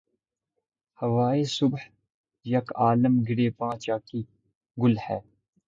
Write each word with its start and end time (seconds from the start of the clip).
ہوائے 0.99 1.43
صبح 1.55 1.81
یک 2.45 2.67
عالم 2.75 3.13
گریباں 3.29 3.73
چاکی 3.83 4.21
گل 4.77 4.95
ہے 5.05 5.19